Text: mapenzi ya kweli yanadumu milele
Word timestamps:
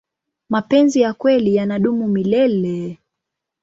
mapenzi 0.49 1.01
ya 1.01 1.13
kweli 1.13 1.55
yanadumu 1.55 2.07
milele 2.07 2.97